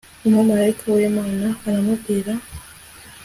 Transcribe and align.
umumalayika 0.27 0.85
w'imana 0.95 1.47
aramubwira 1.67 2.31